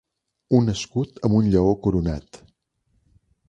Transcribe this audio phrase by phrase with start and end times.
[0.59, 2.43] Un escut amb un lleó coronat.